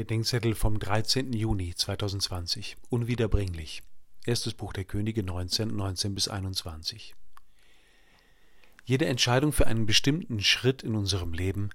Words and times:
Bedenkzettel 0.00 0.54
vom 0.54 0.78
13. 0.78 1.34
Juni 1.34 1.74
2020. 1.74 2.78
Unwiederbringlich. 2.88 3.82
Erstes 4.24 4.54
Buch 4.54 4.72
der 4.72 4.84
Könige 4.84 5.22
19, 5.22 5.76
19 5.76 6.14
bis 6.14 6.26
21. 6.26 7.14
Jede 8.86 9.04
Entscheidung 9.04 9.52
für 9.52 9.66
einen 9.66 9.84
bestimmten 9.84 10.40
Schritt 10.40 10.82
in 10.82 10.94
unserem 10.94 11.34
Leben 11.34 11.68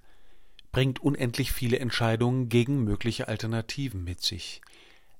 bringt 0.72 0.98
unendlich 0.98 1.52
viele 1.52 1.78
Entscheidungen 1.78 2.48
gegen 2.48 2.82
mögliche 2.82 3.28
Alternativen 3.28 4.02
mit 4.02 4.22
sich. 4.22 4.60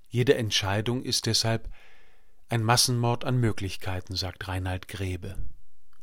Jede 0.09 0.34
Entscheidung 0.34 1.04
ist 1.04 1.27
deshalb 1.27 1.70
ein 2.48 2.64
Massenmord 2.64 3.25
an 3.25 3.38
Möglichkeiten, 3.38 4.16
sagt 4.16 4.48
Reinhard 4.48 4.88
Grebe. 4.88 5.36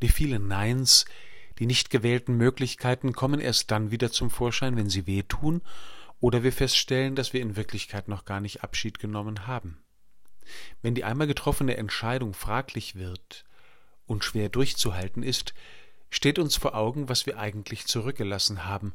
Die 0.01 0.07
vielen 0.07 0.47
Neins, 0.47 1.03
die 1.59 1.65
nicht 1.65 1.89
gewählten 1.89 2.37
Möglichkeiten 2.37 3.11
kommen 3.11 3.41
erst 3.41 3.71
dann 3.71 3.91
wieder 3.91 4.09
zum 4.09 4.29
Vorschein, 4.29 4.77
wenn 4.77 4.89
sie 4.89 5.05
wehtun 5.05 5.61
oder 6.23 6.41
wir 6.41 6.53
feststellen, 6.53 7.15
dass 7.15 7.33
wir 7.33 7.41
in 7.41 7.57
Wirklichkeit 7.57 8.07
noch 8.07 8.23
gar 8.23 8.39
nicht 8.39 8.63
Abschied 8.63 8.97
genommen 8.97 9.45
haben. 9.45 9.83
Wenn 10.81 10.95
die 10.95 11.03
einmal 11.03 11.27
getroffene 11.27 11.75
Entscheidung 11.75 12.33
fraglich 12.33 12.95
wird 12.95 13.43
und 14.05 14.23
schwer 14.23 14.47
durchzuhalten 14.47 15.21
ist, 15.21 15.53
steht 16.09 16.39
uns 16.39 16.55
vor 16.55 16.75
Augen, 16.75 17.09
was 17.09 17.25
wir 17.25 17.39
eigentlich 17.39 17.87
zurückgelassen 17.87 18.63
haben, 18.63 18.93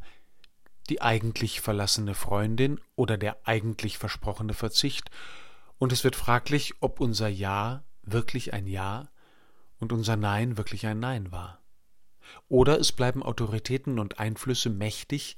die 0.88 1.02
eigentlich 1.02 1.60
verlassene 1.60 2.14
Freundin 2.14 2.80
oder 2.96 3.18
der 3.18 3.36
eigentlich 3.44 3.98
versprochene 3.98 4.54
Verzicht, 4.54 5.10
und 5.76 5.92
es 5.92 6.04
wird 6.04 6.16
fraglich, 6.16 6.76
ob 6.80 6.98
unser 6.98 7.28
Ja 7.28 7.84
wirklich 8.04 8.54
ein 8.54 8.66
Ja 8.66 9.10
und 9.78 9.92
unser 9.92 10.16
Nein 10.16 10.56
wirklich 10.56 10.86
ein 10.86 10.98
Nein 10.98 11.30
war. 11.30 11.60
Oder 12.48 12.80
es 12.80 12.90
bleiben 12.90 13.22
Autoritäten 13.22 13.98
und 13.98 14.18
Einflüsse 14.18 14.70
mächtig, 14.70 15.36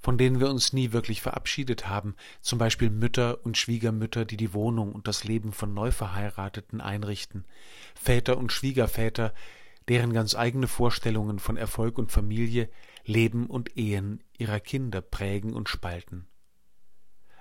von 0.00 0.16
denen 0.16 0.40
wir 0.40 0.48
uns 0.48 0.72
nie 0.72 0.92
wirklich 0.92 1.20
verabschiedet 1.20 1.88
haben, 1.88 2.16
zum 2.40 2.58
Beispiel 2.58 2.90
Mütter 2.90 3.44
und 3.44 3.58
Schwiegermütter, 3.58 4.24
die 4.24 4.36
die 4.36 4.54
Wohnung 4.54 4.92
und 4.92 5.06
das 5.06 5.24
Leben 5.24 5.52
von 5.52 5.74
Neuverheirateten 5.74 6.80
einrichten, 6.80 7.44
Väter 7.94 8.38
und 8.38 8.50
Schwiegerväter, 8.50 9.34
deren 9.88 10.12
ganz 10.12 10.34
eigene 10.34 10.68
Vorstellungen 10.68 11.38
von 11.38 11.56
Erfolg 11.56 11.98
und 11.98 12.12
Familie, 12.12 12.70
Leben 13.04 13.46
und 13.46 13.76
Ehen 13.76 14.22
ihrer 14.38 14.60
Kinder 14.60 15.00
prägen 15.02 15.52
und 15.52 15.68
spalten. 15.68 16.26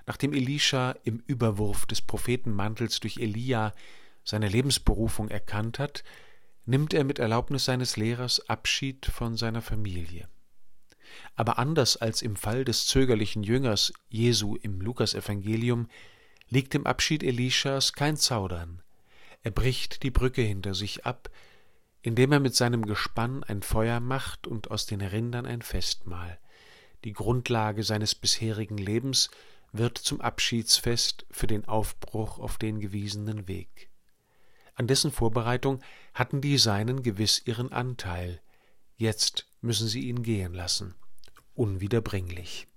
Nachdem 0.05 0.33
Elisha 0.33 0.95
im 1.03 1.22
Überwurf 1.28 1.86
des 1.86 2.02
Prophetenmantels 2.02 3.00
durch 3.00 3.17
Elia 3.17 3.73
seine 4.23 4.50
Lebensberufung 4.50 5.30
erkannt 5.30 5.80
hat, 5.80 6.03
nimmt 6.66 6.94
er 6.94 7.03
mit 7.03 7.20
Erlaubnis 7.20 7.66
seines 7.66 7.95
Lehrers 7.95 8.50
Abschied 8.50 9.05
von 9.05 9.38
seiner 9.38 9.61
Familie. 9.61 10.28
Aber 11.35 11.59
anders 11.59 11.97
als 11.97 12.21
im 12.21 12.35
Fall 12.35 12.65
des 12.65 12.88
zögerlichen 12.88 13.43
Jüngers 13.43 13.93
Jesu 14.09 14.55
im 14.55 14.81
Lukasevangelium 14.81 15.88
liegt 16.49 16.75
im 16.75 16.85
Abschied 16.85 17.23
Elishas 17.23 17.93
kein 17.93 18.17
Zaudern. 18.17 18.81
Er 19.43 19.52
bricht 19.52 20.03
die 20.03 20.11
Brücke 20.11 20.41
hinter 20.41 20.73
sich 20.73 21.05
ab, 21.05 21.30
indem 22.02 22.31
er 22.31 22.39
mit 22.39 22.55
seinem 22.55 22.85
Gespann 22.85 23.43
ein 23.43 23.61
Feuer 23.61 23.99
macht 23.99 24.47
und 24.47 24.71
aus 24.71 24.85
den 24.85 25.02
Rindern 25.02 25.45
ein 25.45 25.61
Festmahl. 25.61 26.39
Die 27.03 27.13
Grundlage 27.13 27.83
seines 27.83 28.15
bisherigen 28.15 28.77
Lebens 28.77 29.30
wird 29.71 29.97
zum 29.97 30.19
Abschiedsfest 30.21 31.25
für 31.31 31.47
den 31.47 31.67
Aufbruch 31.67 32.39
auf 32.39 32.57
den 32.57 32.80
gewiesenen 32.80 33.47
Weg. 33.47 33.89
An 34.75 34.87
dessen 34.87 35.11
Vorbereitung 35.11 35.81
hatten 36.13 36.41
die 36.41 36.57
Seinen 36.57 37.03
gewiss 37.03 37.41
ihren 37.45 37.71
Anteil. 37.71 38.41
Jetzt 38.95 39.48
müssen 39.61 39.88
sie 39.88 40.07
ihn 40.07 40.23
gehen 40.23 40.53
lassen. 40.53 40.95
Unwiederbringlich 41.53 42.67